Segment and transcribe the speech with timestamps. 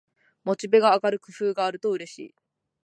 [0.43, 2.35] モチベが上がる工夫があるとうれしい